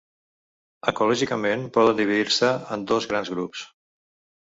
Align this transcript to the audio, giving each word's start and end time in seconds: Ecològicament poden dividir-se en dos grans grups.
Ecològicament 0.91 1.67
poden 1.77 2.01
dividir-se 2.01 2.53
en 2.79 2.91
dos 2.93 3.11
grans 3.15 3.35
grups. 3.37 3.67